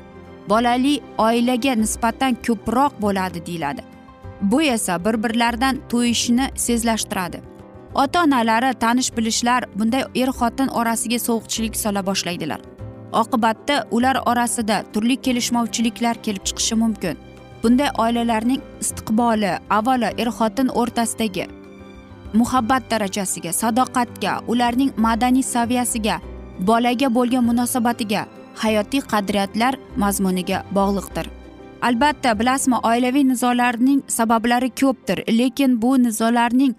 bolali 0.49 0.95
oilaga 1.19 1.75
nisbatan 1.75 2.37
ko'proq 2.47 2.93
bo'ladi 3.05 3.47
deyiladi. 3.47 3.92
Bu 4.43 4.63
esa 4.63 5.05
bir 5.05 5.23
birlaridan 5.23 5.81
to'yishni 5.89 6.51
sezlashtiradi 6.57 7.53
ota 7.95 8.23
onalari 8.25 8.75
tanish 8.75 9.17
bilishlar 9.17 9.65
bunday 9.75 10.05
er 10.15 10.29
xotin 10.29 10.69
orasiga 10.69 11.19
sovuqchilik 11.19 11.77
sola 11.77 12.07
boshlaydilar. 12.07 12.61
Oqibatda 13.13 13.87
ular 13.91 14.17
orasida 14.27 14.85
turli 14.93 15.17
kelishmovchiliklar 15.17 16.23
kelib 16.23 16.45
chiqishi 16.45 16.75
mumkin. 16.75 17.17
Bunday 17.63 17.91
oilalarning 17.99 18.63
istiqboli 18.81 19.53
avvalo 19.71 20.09
er 20.19 20.29
xotin 20.39 20.69
o'rtasidagi 20.69 21.47
muhabbat 22.35 22.91
darajasiga 22.91 23.53
sadoqatga 23.53 24.41
ularning 24.49 24.91
madaniy 24.97 25.43
saviyasiga 25.43 26.17
bolaga 26.59 27.15
bo'lgan 27.15 27.45
munosabatiga 27.45 28.27
hayotiy 28.63 29.03
qadriyatlar 29.13 29.75
mazmuniga 29.97 30.65
bog'liqdir. 30.77 31.42
Albatta 31.83 32.39
bilasizmi 32.39 32.77
oilaviy 32.77 33.29
nizolarning 33.29 34.03
sabablari 34.09 34.71
ko'pdir 34.71 35.39
lekin 35.39 35.83
bu 35.83 36.03
nizolarning 36.03 36.75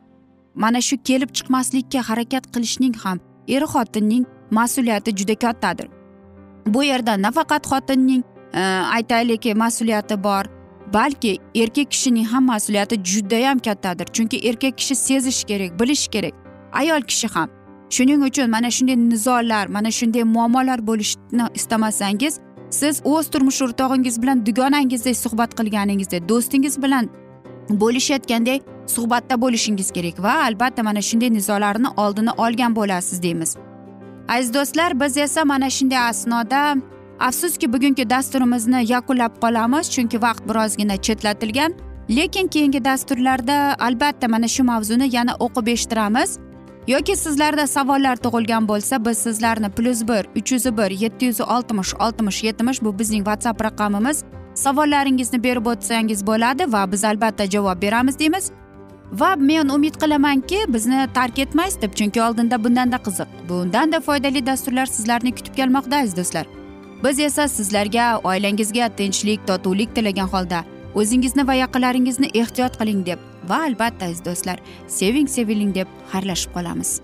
mana 0.55 0.81
shu 0.81 1.03
kelib 1.03 1.29
chiqmaslikka 1.37 2.09
harakat 2.09 2.43
qilishning 2.53 2.95
ham 3.03 3.19
er 3.47 3.63
xotinning 3.73 4.25
mas'uliyati 4.51 5.15
juda 5.15 5.35
kattadir. 5.35 5.87
Bu 6.67 6.83
yerda 6.83 7.21
nafaqat 7.21 7.63
xotinning 7.71 8.23
e, 8.53 8.61
aytaylik 8.97 9.45
mas'uliyati 9.55 10.23
bor 10.23 10.45
balki 10.93 11.37
erkak 11.55 11.91
kishining 11.91 12.25
ham 12.25 12.43
mas'uliyati 12.45 13.03
judayam 13.03 13.59
kattadir 13.59 14.05
chunki 14.05 14.37
erkak 14.49 14.77
kishi 14.77 14.95
sezishi 14.95 15.45
kerak 15.45 15.79
bilishi 15.79 16.09
kerak 16.09 16.33
ayol 16.73 17.01
kishi 17.01 17.27
ham. 17.27 17.49
Shuning 17.89 18.23
uchun 18.23 18.49
mana 18.49 18.71
shunday 18.71 18.95
nizolar 18.95 19.67
mana 19.67 19.91
shunday 19.91 20.23
muammolar 20.23 20.87
bo'lishini 20.87 21.45
istamasangiz 21.53 22.39
siz 22.79 23.01
o'z 23.05 23.25
turmush 23.33 23.61
o'rtog'ingiz 23.65 24.21
bilan 24.21 24.45
dugonangizdek 24.45 25.17
suhbat 25.23 25.51
qilganingizdek 25.59 26.29
do'stingiz 26.29 26.75
bilan 26.83 27.09
bo'lishayotgandek 27.81 28.61
suhbatda 28.95 29.41
bo'lishingiz 29.43 29.91
kerak 29.95 30.23
va 30.23 30.33
albatta 30.47 30.83
mana 30.83 31.01
shunday 31.09 31.29
nizolarni 31.33 31.89
oldini 32.03 32.31
olgan 32.45 32.75
bo'lasiz 32.75 33.23
deymiz. 33.23 33.57
Aziz 34.27 34.53
do'stlar 34.53 34.99
biz 34.99 35.17
esa 35.17 35.45
mana 35.45 35.69
shunday 35.69 35.99
asnoda 35.99 36.75
afsuski 37.19 37.73
bugungi 37.73 38.09
dasturimizni 38.09 38.79
yakunlab 38.93 39.33
qolamiz 39.43 39.85
chunki 39.95 40.21
vaqt 40.21 40.43
birozgina 40.49 40.97
chetlatilgan. 41.05 41.73
Lekin 42.09 42.47
keyingi 42.47 42.85
dasturlarda 42.85 43.75
albatta 43.79 44.27
mana 44.27 44.47
shu 44.47 44.63
mavzuni 44.63 45.15
yana 45.15 45.33
o'qib 45.45 45.67
eshittiramiz. 45.73 46.29
Yoki 46.87 47.15
sizlarda 47.15 47.67
savollar 47.67 48.15
tug'ilgan 48.15 48.67
bo'lsa 48.67 49.05
biz 49.05 49.17
sizlarni 49.17 49.69
plyus 49.69 50.01
bir 50.07 50.27
uch 50.39 50.51
yuz 50.51 50.65
bir 50.77 50.91
yetti 50.91 51.25
yuz 51.25 51.41
oltmish 51.41 51.93
oltmish 51.99 52.43
yetmish 52.43 52.81
bu 52.81 52.99
bizning 52.99 53.23
whatsapp 53.25 53.63
raqamimiz. 53.63 54.23
Savollaringizni 54.55 55.43
berib 55.43 55.65
o'tsangiz 55.65 56.27
bo'ladi 56.27 56.73
va 56.73 56.91
biz 56.91 57.03
albatta 57.03 57.45
javob 57.45 57.81
beramiz 57.81 58.19
deymiz. 58.19 58.51
Va 59.11 59.35
men 59.35 59.69
umid 59.69 59.95
qilamanki 59.95 60.59
bizni 60.67 61.07
tark 61.13 61.39
etmaysiz 61.39 61.81
deb 61.81 61.93
chunki 61.93 62.21
oldinda 62.21 62.63
bundanda 62.63 62.95
qiziq 62.95 63.27
bundanda 63.49 63.99
foydali 63.99 64.45
dasturlar 64.45 64.85
sizlarni 64.85 65.35
kutib 65.35 65.55
kelmoqda 65.55 65.97
aziz 65.97 66.17
do'stlar. 66.17 66.47
Biz 67.03 67.19
esa 67.19 67.47
sizlarga 67.47 68.17
oilangizga 68.23 68.89
tinchlik 68.97 69.47
totuvlik 69.47 69.95
tilagan 69.95 70.27
holda 70.27 70.63
o'zingizni 70.95 71.47
va 71.47 71.53
yaqinlaringizni 71.53 72.27
ehtiyot 72.33 72.77
qiling 72.79 73.05
deb 73.05 73.32
va 73.49 73.63
albatta 73.67 74.05
aziz 74.05 74.21
do'stlar. 74.25 74.59
Seving 74.87 75.27
seviling 75.29 75.73
deb 75.75 75.87
xayrlashib 76.11 76.53
qolamiz. 76.55 77.01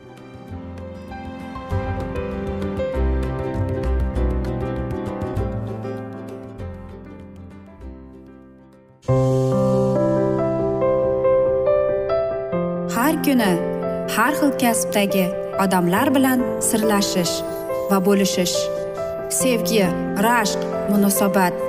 Har 12.95 13.15
kuni 13.25 13.54
har 14.15 14.34
xil 14.39 14.52
kasbdagi 14.63 15.25
odamlar 15.63 16.10
bilan 16.15 16.43
sirlashish 16.67 17.36
va 17.89 17.97
bo'lishish. 18.08 18.58
Sevgi 19.39 19.84
rashq 20.25 20.62
munosabat 20.91 21.68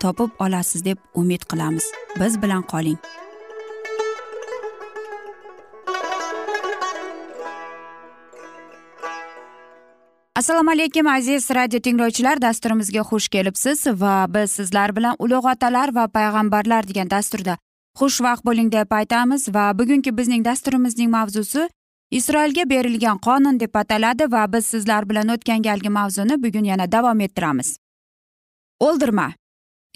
topib 0.00 0.30
olasiz 0.38 0.84
deb 0.84 0.98
umid 1.14 1.42
qilamiz. 1.50 1.84
Biz 2.20 2.42
bilan 2.42 2.62
qoling. 2.62 2.98
Assalomu 10.36 10.70
alaykum 10.70 11.06
aziz 11.06 11.50
radio 11.50 11.80
tinglovchilar. 11.80 12.40
Dasturimizga 12.42 13.00
xush 13.00 13.28
kelibsiz 13.28 13.86
va 13.86 14.26
biz 14.28 14.50
sizlar 14.50 14.96
bilan 14.96 15.16
ulug' 15.18 15.48
otalar 15.52 15.94
va 15.94 16.08
payg'ambarlar 16.08 16.88
degan 16.88 17.10
dasturda 17.10 17.56
xushvaqt 18.00 18.44
bo'ling 18.44 18.72
deb 18.72 18.92
aytamiz 18.92 19.48
va 19.54 19.64
bugungi 19.78 20.12
bizning 20.18 20.44
dasturimizning 20.44 21.10
mavzusi 21.10 21.68
isroilga 22.10 22.68
berilgan 22.70 23.18
qonun 23.26 23.60
deb 23.60 23.74
ataladi 23.82 24.28
va 24.34 24.44
biz 24.52 24.66
sizlar 24.66 25.08
bilan 25.10 25.32
o'tgan 25.34 25.62
galgi 25.68 25.88
mavzuni 25.98 26.42
bugun 26.44 26.64
yana 26.72 26.92
davom 26.92 27.20
ettiramiz. 27.20 27.76
O'ldirma. 28.80 29.32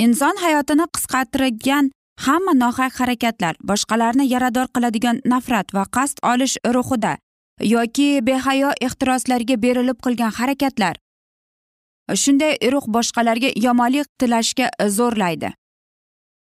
Inson 0.05 0.37
hayotini 0.45 0.87
qisqartirgan 0.95 1.91
hamma 2.27 2.53
nohaq 2.63 2.93
harakatlar 3.01 3.55
boshqalarni 3.71 4.25
yarador 4.35 4.67
qiladigan 4.75 5.21
nafrat 5.33 5.75
va 5.77 5.85
qasd 5.97 6.17
olish 6.33 6.57
ruhida 6.77 7.13
yoki 7.75 8.09
behayo 8.29 8.71
ehtiroslarga 8.87 9.57
berilib 9.65 9.99
qilgan 10.05 10.33
harakatlar 10.41 10.95
shunday 12.23 12.57
ruh 12.73 12.85
boshqalarga 12.97 13.51
yomonlik 13.57 14.07
tilashga 14.19 14.71
zo'rlaydi. 14.97 15.53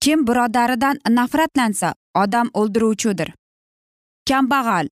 Kim 0.00 0.26
birodaridan 0.26 0.98
nafratlansa 1.08 1.94
odam 2.14 2.50
o'ldiruvchidir. 2.54 3.34
Kambag'al 4.28 4.88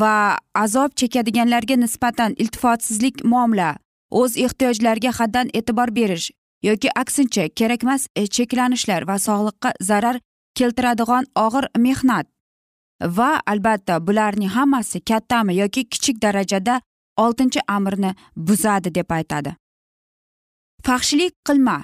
va 0.00 0.38
azob 0.54 0.90
chekadiganlarga 0.96 1.76
nisbatan 1.76 2.34
iltifotsizlik 2.36 3.24
muomala 3.24 3.76
o'z 4.10 4.36
ehtiyojlariga 4.36 5.12
haddan 5.18 5.48
e'tibor 5.54 5.94
berish 5.94 6.30
yoki 6.62 6.88
aksincha 7.02 7.48
kerakmas 7.58 8.06
e, 8.16 8.26
cheklanishlar 8.26 9.06
va 9.08 9.16
sog'liqqa 9.26 9.72
zarar 9.82 10.20
keltiradigan 10.58 11.24
og'ir 11.44 11.68
mehnat. 11.78 12.26
Va 13.16 13.30
albatta 13.46 14.00
bularning 14.06 14.52
hammasi 14.56 15.00
kattami 15.00 15.56
yoki 15.56 15.88
kichik 15.92 16.20
darajada 16.22 16.80
oltinchi 17.16 17.60
amrni 17.76 18.14
buzadi 18.36 18.94
deb 18.94 19.12
aytadi. 19.18 19.54
Faxshilik 20.84 21.34
qilma. 21.46 21.78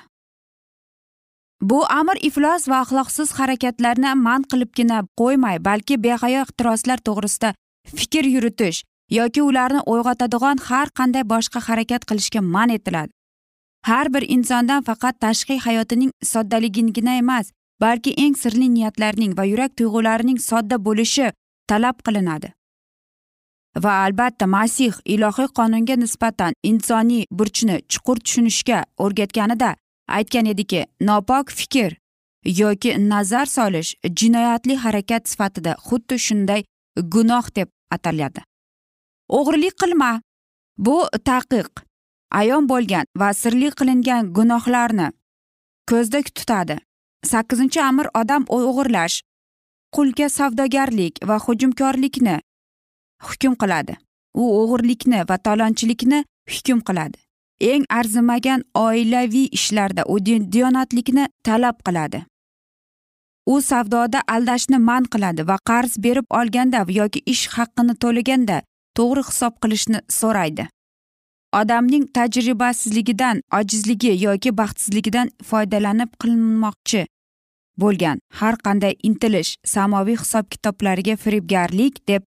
Bu 1.60 1.78
amr 1.88 2.18
iflos 2.28 2.68
va 2.68 2.82
axloqsiz 2.84 3.32
harakatlarni 3.38 4.12
man 4.26 4.42
qilibgina 4.50 4.98
qo'ymay 5.20 5.56
balki 5.68 5.96
behayo 6.04 6.42
ehtiroslar 6.44 7.00
to'g'risida 7.08 7.54
fikr 7.98 8.24
yuritish 8.34 8.82
yoki 9.18 9.42
ularni 9.48 9.80
uyg'otadigan 9.92 10.58
har 10.68 10.88
qanday 10.98 11.24
boshqa 11.32 11.60
harakat 11.68 12.04
qilishga 12.08 12.40
man 12.54 12.70
etiladi. 12.76 13.15
Har 13.88 14.12
bir 14.14 14.24
insondan 14.36 14.82
faqat 14.82 15.20
tashqi 15.20 15.58
hayotining 15.66 16.10
soddaligigina 16.32 17.16
emas 17.22 17.52
balki 17.80 18.12
eng 18.24 18.36
sirli 18.42 18.68
niyatlarning 18.74 19.32
va 19.38 19.44
yurak 19.52 19.76
tuyg'ularining 19.78 20.38
sodda 20.50 20.76
bo'lishi 20.86 21.26
talab 21.70 21.96
qilinadi. 22.06 22.48
Va 23.84 23.92
albatta 24.04 24.46
masih 24.46 24.94
ilohiy 25.14 25.48
qonunga 25.58 25.96
nisbatan 26.02 26.52
insoniy 26.70 27.24
burchni 27.38 27.76
chuqur 27.92 28.16
tushunishga 28.24 28.78
o'rgatganida 29.04 29.70
aytgan 30.18 30.46
ediki 30.52 30.80
nopok 31.08 31.50
fikr 31.58 31.96
yoki 32.60 32.90
nazar 33.08 33.46
solish 33.46 33.94
jinoyatli 34.18 34.76
harakat 34.84 35.28
sifatida 35.28 35.72
xuddi 35.86 36.18
shunday 36.26 36.62
gunoh 37.14 37.46
deb 37.56 37.68
ataladi. 37.90 38.40
O'g'irlik 39.28 39.74
qilma. 39.82 40.10
Bu 40.78 40.96
taqiq. 41.24 41.85
Ayon 42.30 42.66
bo'lgan 42.68 43.06
va 43.20 43.32
sirli 43.34 43.70
qilingan 43.78 44.32
gunohlarni 44.36 45.08
ko'zda 45.90 46.22
tutadi. 46.22 46.76
Sakkizinchi 47.24 47.80
amr 47.80 48.06
odam 48.20 48.44
o'g'irlash 48.56 49.22
qulga 49.96 50.28
savdogarlik 50.28 51.14
va 51.28 51.36
hujumkorlikni 51.38 52.36
hukm 53.26 53.54
qiladi. 53.62 53.96
U 54.34 54.44
o'g'irlikni 54.60 55.24
va 55.28 55.36
talonchilikni 55.38 56.24
hukm 56.54 56.80
qiladi. 56.88 57.18
Eng 57.60 57.84
arzimagan 57.88 58.62
oilaviy 58.74 59.48
ishlarda 59.58 60.02
u 60.12 60.18
diyonatlikni 60.24 61.24
talab 61.42 61.76
qiladi. 61.86 62.24
U 63.46 63.60
savdoda 63.60 64.20
aldashni 64.34 64.78
man 64.78 65.04
qiladi 65.12 65.48
va 65.48 65.56
qarz 65.70 65.92
berib 66.04 66.26
olganda 66.38 66.84
yoki 66.88 67.22
ish 67.32 67.44
haqqini 67.56 67.94
to'laganda 68.02 68.56
to'g'ri 68.98 69.22
hisob 69.28 69.54
qilishni 69.62 69.98
so'raydi. 70.20 70.68
Odamning 71.52 72.06
tajribasizligidan 72.12 73.40
ojizligi 73.58 74.12
yoki 74.24 74.50
baxtsizligidan 74.58 75.30
foydalanib 75.50 76.10
qilinmoqchi 76.20 77.06
bo'lgan 77.80 78.20
har 78.40 78.56
qanday 78.66 78.94
intilish 79.08 79.56
samoviy 79.64 80.16
hisob 80.22 80.48
kitoblariga 80.50 81.16
firibgarlik 81.16 82.08
deb 82.08 82.22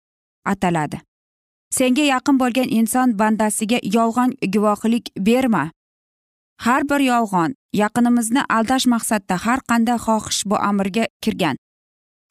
ataladi. 0.45 1.01
Senga 1.71 2.03
yaqin 2.03 2.39
bo'lgan 2.39 2.69
inson 2.79 3.19
bandasiga 3.19 3.79
yolg'on 3.97 4.31
guvohlik 4.55 5.11
berma. 5.19 5.71
Har 6.65 6.83
bir 6.91 7.01
yolg'on 7.01 7.55
yaqinimizni 7.83 8.43
aldash 8.57 8.87
maqsadida 8.95 9.37
har 9.47 9.61
qanday 9.71 9.99
xohish 10.07 10.43
bu 10.47 10.57
amirga 10.69 11.07
kirgan. 11.23 11.57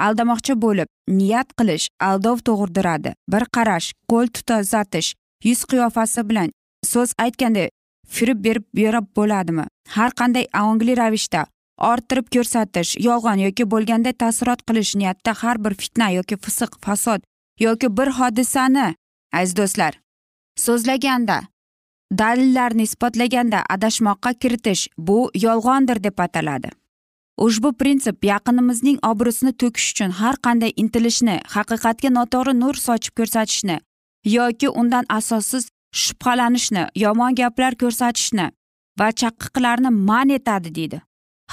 Aldamoqchi 0.05 0.53
bo'lib 0.63 0.89
niyat 1.07 1.49
qilish 1.57 1.87
aldov 2.09 2.37
tug'diradi 2.47 3.13
bir 3.31 3.43
qarash 3.55 3.87
qo'l 4.09 4.27
tutazatish 4.35 5.13
yuz 5.47 5.61
qiyofasi 5.69 6.29
bilan 6.29 6.49
so'z 6.93 7.13
aytganda 7.25 7.67
firib 8.15 8.39
berib 8.45 8.65
bera 8.79 9.01
bo'ladimi? 9.17 9.65
Har 9.95 10.11
qanday 10.19 10.45
ongli 10.61 10.97
ravishda 11.01 11.45
orttirib 11.91 12.27
ko'rsatish 12.35 12.91
yolg'on 13.07 13.39
yoki 13.45 13.69
bo'lganda 13.73 14.11
taassurot 14.21 14.61
qilish 14.67 14.93
niyatda 15.01 15.31
har 15.41 15.57
bir 15.63 15.73
fitna 15.81 16.09
yoki 16.17 16.37
fisiq 16.43 16.77
fasod 16.85 17.21
yoki 17.65 17.87
bir 17.97 18.09
hodisani 18.19 18.87
aziz 19.39 19.57
do'stlar 19.59 19.93
so'zlaganda 20.65 21.41
dalillarni 22.19 22.83
isbotlaganda 22.89 23.59
adashmoqqa 23.75 24.33
kiritish 24.33 24.87
bu 24.97 25.31
yolg'ondir 25.45 26.03
deb 26.03 26.19
ataladi. 26.19 26.69
Ushbu 27.37 27.73
prinsip 27.73 28.25
yaqinimizning 28.25 28.97
obro'sini 29.11 29.53
to'kish 29.61 29.87
uchun 29.93 30.11
har 30.19 30.35
qanday 30.47 30.71
intilishni 30.83 31.37
haqiqatga 31.55 32.09
noto'g'ri 32.17 32.53
nur 32.59 32.75
sochib 32.85 33.13
ko'rsatishni 33.19 33.77
yoki 34.37 34.69
undan 34.81 35.05
asossiz 35.09 35.72
shubhalanishni 36.01 36.83
yomon 37.03 37.35
gaplar 37.35 37.73
ko'rsatishni 37.81 38.45
va 38.99 39.07
chaqiqlarni 39.21 39.89
man 40.09 40.29
etadi 40.29 40.75
deydi. 40.75 41.01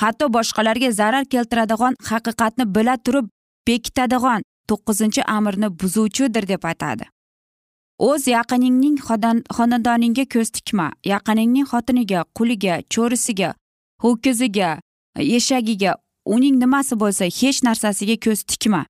Hatto 0.00 0.32
boshqalarga 0.36 0.90
zarar 1.00 1.24
keltiradigan 1.24 1.94
haqiqatni 2.10 2.64
bila 2.74 2.96
turib 2.96 3.26
bekitadigan 3.68 4.42
to'qqizinchi 4.68 5.22
amirni 5.36 5.68
buzuvchidir 5.80 6.48
deb 6.52 6.64
aytadi. 6.70 7.04
O'z 8.08 8.26
yaqiningning 8.36 8.96
xonadoningga 9.56 10.24
ko'z 10.34 10.48
tikma 10.56 10.86
yaqiningning 11.12 11.66
xotiniga 11.72 12.20
quliga 12.36 12.74
cho'risiga 12.94 13.50
ho'kiziga 14.04 14.70
eshagiga 15.38 15.92
uning 16.34 16.56
nimasi 16.62 16.94
bo'lsa 17.02 17.24
hech 17.40 17.58
narsasiga 17.66 18.16
ko'z 18.26 18.40
tikma. 18.50 18.82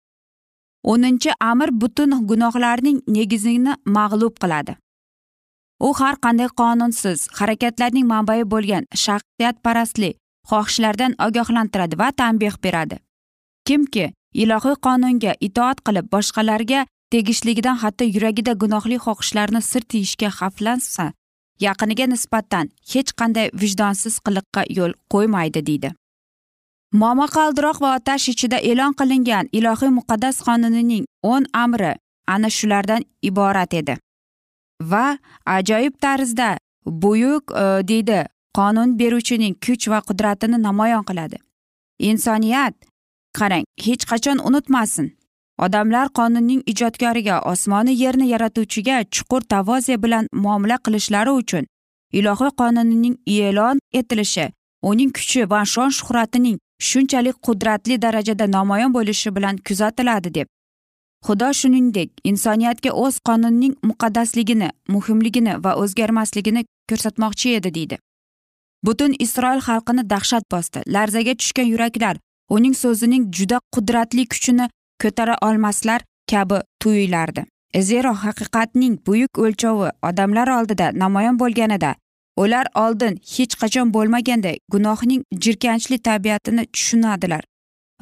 O'ninchi 0.92 1.30
amir 1.50 1.70
butun 1.80 2.10
gunohlarning 2.30 2.98
negizini 3.16 3.72
mag'lub 3.96 4.34
qiladi. 4.42 4.76
U 5.86 5.90
har 5.98 6.16
qanday 6.24 6.48
qonunsiz 6.60 7.28
harakatlarning 7.38 8.06
manbai 8.12 8.40
bo'lgan 8.52 8.84
shaxsiyatparastlik 9.04 10.16
xohishlardan 10.50 11.12
ogohlantiradi 11.26 11.98
va 12.02 12.08
tanbeh 12.20 12.56
beradi. 12.64 12.96
Kimki 13.66 14.06
ilohiy 14.42 14.76
qonunga 14.86 15.32
itoat 15.46 15.78
qilib 15.86 16.06
boshqalarga 16.14 16.80
tegishligidan 17.12 17.76
hatto 17.82 18.04
yuragida 18.14 18.52
gunohli 18.62 18.98
xohishlarni 19.04 19.60
sir 19.70 19.82
tiyishga 19.90 20.28
xavflansa 20.38 21.06
yaqiniga 21.66 22.06
nisbatan 22.12 22.70
hech 22.92 23.10
qanday 23.20 23.48
vijdonsiz 23.62 24.14
qiliqqa 24.26 24.62
yo'l 24.76 24.92
qo'ymaydi 25.12 25.60
deydi. 25.68 25.90
Momaqaldiroq 27.00 27.78
va 27.82 27.90
otash 27.98 28.28
ichida 28.32 28.58
e'lon 28.70 28.92
qilingan 29.00 29.50
ilohiy 29.58 29.90
muqaddas 29.98 30.36
qonunining 30.46 31.04
o'n 31.32 31.44
amri 31.64 31.92
ana 32.34 32.48
shulardan 32.56 33.02
iborat 33.28 33.74
edi. 33.80 33.94
Va 34.80 35.18
ajoyib 35.46 35.94
tarzda 36.00 36.58
buyuk 36.86 37.52
e, 37.52 37.64
deydi 37.88 38.24
qonun 38.54 38.98
beruvchining 38.98 39.54
kuch 39.66 39.88
va 39.88 40.00
qudratini 40.08 40.62
namoyon 40.62 41.04
qiladi. 41.08 41.36
Insoniyat 41.98 42.74
qarang 43.38 43.64
hech 43.86 44.04
qachon 44.10 44.38
unutmasin. 44.48 45.16
Odamlar 45.58 46.08
qonunning 46.18 46.62
ijodkoriga 46.72 47.40
osmoni 47.52 47.92
yerni 48.02 48.26
yaratuvchiga 48.28 49.04
chuqur 49.14 49.42
tavoze 49.52 50.02
bilan 50.02 50.26
muomala 50.32 50.76
qilishlari 50.84 51.30
uchun 51.40 51.64
ilohiy 52.18 52.52
qonunining 52.60 53.16
e'lon 53.26 53.78
etilishi 54.00 54.46
uning 54.90 55.10
kuchi 55.16 55.44
va 55.50 55.60
shon 55.72 55.90
shuhratining 55.98 56.56
shunchalik 56.88 57.36
qudratli 57.46 57.98
darajada 58.04 58.46
namoyon 58.56 58.94
bo'lishi 58.96 59.34
bilan 59.36 59.56
kuzatiladi 59.66 60.34
deb 60.38 60.46
xudo 61.26 61.52
shuningdek 61.60 62.10
insoniyatga 62.24 62.90
o'z 63.04 63.18
qonunining 63.28 63.74
muqaddasligini 63.90 64.70
muhimligini 64.94 65.54
va 65.64 65.72
o'zgarmasligini 65.82 66.64
ko'rsatmoqchi 66.90 67.54
edi 67.58 67.74
deydi. 67.74 67.96
Butun 68.86 69.14
isroil 69.18 69.60
xalqini 69.68 70.10
dahshat 70.10 70.44
bosdi. 70.52 70.82
Larzaga 70.86 71.34
tushgan 71.40 71.68
yuraklar 71.72 72.16
uning 72.56 72.74
so'zining 72.82 73.24
juda 73.36 73.58
qudratli 73.74 74.26
kuchini 74.32 74.68
ko'tara 75.02 75.36
olmaslar 75.48 76.00
kabi 76.30 76.58
tuyulardi. 76.82 77.44
Zero 77.88 78.12
haqiqatning 78.24 78.94
buyuk 79.06 79.38
o'lchovi 79.38 79.90
odamlar 80.08 80.48
oldida 80.58 80.86
namoyon 81.02 81.36
bo'lganida 81.42 81.94
ular 82.42 82.66
oldin 82.74 83.18
hech 83.34 83.54
qachon 83.60 83.92
bo'lmaganday 83.96 84.56
gunohning 84.72 85.22
jirkanchli 85.44 85.98
tabiatini 86.08 86.64
tushunadilar 86.74 87.42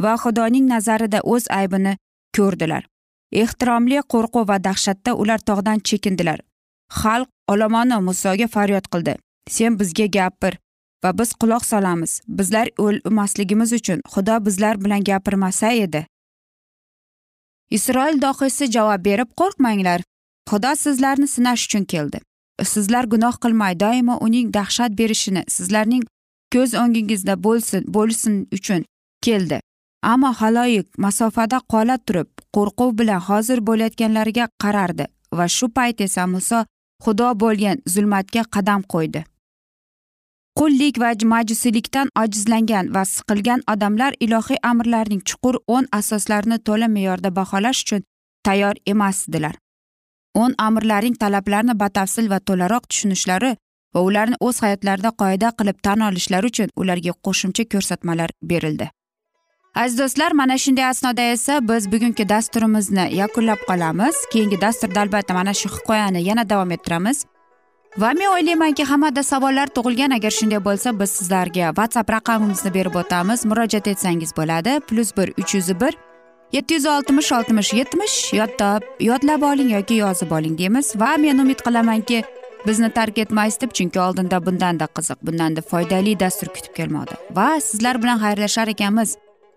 va 0.04 0.12
xudoning 0.22 0.68
nazarida 0.74 1.20
o'z 1.32 1.44
aybini 1.60 1.96
ko'rdilar. 2.36 2.82
Ehtiromli 3.32 4.02
qo'rquv 4.12 4.48
va 4.48 4.58
dahshatda 4.64 5.14
ular 5.14 5.38
tog'dan 5.38 5.78
chekindilar. 5.78 6.40
Xalq 7.00 7.28
olomoni 7.48 8.00
musoga 8.08 8.46
faryod 8.46 8.86
qildi. 8.92 9.14
Sen 9.48 9.78
bizga 9.80 10.06
gapir 10.06 10.58
va 11.04 11.18
biz 11.18 11.32
quloq 11.40 11.64
solamiz. 11.64 12.20
Bizlar 12.28 12.68
o'lmasligimiz 12.78 13.72
uchun 13.72 14.00
xudo 14.12 14.44
bizlar 14.46 14.84
bilan 14.84 15.04
gapirmasa 15.04 15.72
edi. 15.72 16.06
Isroil 17.70 18.22
dohiysi 18.22 18.70
javob 18.72 19.04
berib 19.04 19.30
qo'rqmanglar. 19.40 20.00
Xudo 20.50 20.76
sizlarni 20.76 21.28
sinash 21.28 21.64
uchun 21.66 21.84
keldi. 21.84 22.20
Sizlar 22.62 23.04
gunoh 23.04 23.36
qilmay 23.42 23.80
doimo 23.80 24.18
uning 24.26 24.54
dahshat 24.54 24.98
berishini 24.98 25.44
sizlarning 25.48 26.04
ko'z 26.52 26.74
o'ngingizda 26.82 27.34
bo'lsin 27.44 27.82
bo'lsin 27.94 28.34
uchun 28.52 28.84
keldi. 29.22 29.60
Ammo 30.02 30.32
haloyiq 30.40 30.86
masofada 31.04 31.60
qola 31.72 31.98
turib 32.06 32.28
qo'rquv 32.56 32.90
bilan 32.98 33.20
hozir 33.28 33.58
bo'layotganlariga 33.68 34.48
qarardi 34.62 35.06
va 35.38 35.46
shu 35.56 35.68
payt 35.76 36.00
esa 36.00 36.26
muso 36.26 36.64
xudo 37.04 37.28
bo'lgan 37.42 37.76
zulmatga 37.94 38.42
qadam 38.54 38.82
qo'ydi. 38.92 39.24
Qullik 40.58 40.98
va 41.02 41.10
majusiylikdan 41.34 42.08
ojizlangan 42.22 42.86
va 42.94 43.02
siqilgan 43.14 43.60
odamlar 43.72 44.12
ilohiy 44.24 44.58
amrlarning 44.70 45.22
chuqur 45.28 45.54
o'n 45.74 45.86
asoslarini 46.00 46.58
to'la 46.66 46.88
me'yorda 46.88 47.30
baholash 47.38 47.80
uchun 47.84 48.02
tayyor 48.46 48.76
emasdilar 48.92 49.54
o'n 50.42 50.54
amrlarning 50.66 51.16
talablarini 51.22 51.74
batafsil 51.82 52.30
va 52.32 52.38
to'laroq 52.48 52.84
tushunishlari 52.90 53.50
va 53.94 54.00
ularni 54.08 54.36
o'z 54.46 54.62
hayotlarida 54.64 55.10
qoida 55.22 55.48
qilib 55.58 55.78
tan 55.86 56.06
olishlari 56.08 56.50
uchun 56.52 56.74
ularga 56.82 57.12
qo'shimcha 57.26 57.64
ko'rsatmalar 57.72 58.30
berildi. 58.50 58.86
Aziz 59.74 59.98
do'stlar 59.98 60.32
mana 60.32 60.58
shunday 60.58 60.84
asnoda 60.84 61.22
esa 61.22 61.68
biz 61.68 61.92
bugungi 61.92 62.28
dasturimizni 62.28 63.14
yakunlab 63.14 63.60
qolamiz. 63.68 64.16
Keyingi 64.32 64.60
dasturda 64.60 65.00
albatta 65.00 65.34
mana 65.34 65.54
shu 65.54 65.68
hikoyani 65.68 66.22
yana 66.22 66.50
davom 66.50 66.70
ettiramiz. 66.70 67.24
Va 67.98 68.12
men 68.12 68.28
o'ylaymanki 68.34 68.84
hammada 68.84 69.22
savollar 69.22 69.68
tug'ilgan. 69.76 70.14
Agar 70.14 70.30
shunday 70.30 70.64
bo'lsa 70.64 71.00
biz 71.00 71.10
sizlarga 71.10 71.68
whatsapp 71.78 72.10
raqamimizni 72.10 72.74
berib 72.74 72.94
o'tamiz. 72.94 73.44
Murojaat 73.44 73.86
etsangiz 73.88 74.36
bo'ladi. 74.36 74.80
Plyus 74.88 75.16
bir 75.16 75.28
uch 75.40 75.54
yuz 75.54 75.80
bir 75.80 75.94
yetti 76.52 76.74
yuz 76.74 76.86
oltmish 76.86 77.32
oltmish 77.32 77.72
yetmish 77.74 78.32
yodda 78.32 78.80
yodlab 79.00 79.42
oling 79.42 79.72
yoki 79.72 79.94
yozib 79.94 80.30
oling 80.30 80.58
deymiz. 80.58 80.92
Va 80.96 81.16
men 81.16 81.38
umid 81.38 81.60
qilamanki 81.66 82.24
bizni 82.66 82.90
tark 82.90 83.18
etmaysiz 83.18 83.60
deb 83.60 83.72
chunki 83.72 84.00
oldinda 84.00 84.46
bundanda 84.46 84.86
qiziq 84.96 85.18
bundanda 85.26 85.60
foydali 85.70 86.20
dastur 86.20 86.48
kutib 86.54 86.74
kelmoqda. 86.78 87.16
Va 87.36 87.60
sizlar 87.60 88.02
bilan 88.02 88.18
xayrlashar 88.24 88.68
ekanmiz. 88.68 89.16